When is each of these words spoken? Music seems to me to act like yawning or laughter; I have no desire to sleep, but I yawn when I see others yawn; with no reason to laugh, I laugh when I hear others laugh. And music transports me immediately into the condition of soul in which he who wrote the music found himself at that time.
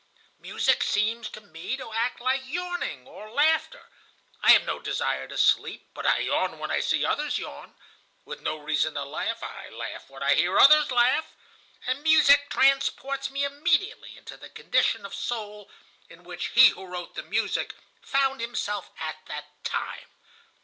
Music 0.39 0.81
seems 0.81 1.29
to 1.29 1.39
me 1.39 1.77
to 1.77 1.93
act 1.93 2.19
like 2.19 2.41
yawning 2.43 3.05
or 3.05 3.29
laughter; 3.29 3.87
I 4.41 4.49
have 4.53 4.63
no 4.63 4.79
desire 4.79 5.27
to 5.27 5.37
sleep, 5.37 5.87
but 5.93 6.07
I 6.07 6.17
yawn 6.17 6.57
when 6.57 6.71
I 6.71 6.79
see 6.79 7.05
others 7.05 7.37
yawn; 7.37 7.75
with 8.25 8.41
no 8.41 8.57
reason 8.57 8.95
to 8.95 9.03
laugh, 9.05 9.43
I 9.43 9.69
laugh 9.69 10.09
when 10.09 10.23
I 10.23 10.33
hear 10.33 10.57
others 10.57 10.89
laugh. 10.89 11.35
And 11.85 12.01
music 12.01 12.49
transports 12.49 13.29
me 13.29 13.43
immediately 13.43 14.17
into 14.17 14.37
the 14.37 14.49
condition 14.49 15.05
of 15.05 15.13
soul 15.13 15.69
in 16.09 16.23
which 16.23 16.47
he 16.47 16.69
who 16.69 16.85
wrote 16.87 17.13
the 17.13 17.21
music 17.21 17.75
found 18.01 18.41
himself 18.41 18.89
at 18.99 19.17
that 19.27 19.63
time. 19.63 20.09